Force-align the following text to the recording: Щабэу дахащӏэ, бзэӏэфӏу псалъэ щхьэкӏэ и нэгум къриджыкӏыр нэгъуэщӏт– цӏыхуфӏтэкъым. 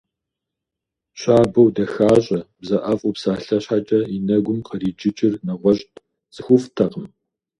Щабэу 1.19 1.67
дахащӏэ, 1.75 2.39
бзэӏэфӏу 2.61 3.13
псалъэ 3.15 3.57
щхьэкӏэ 3.63 3.99
и 4.15 4.17
нэгум 4.27 4.59
къриджыкӏыр 4.67 5.33
нэгъуэщӏт– 5.45 5.93
цӏыхуфӏтэкъым. 6.33 7.05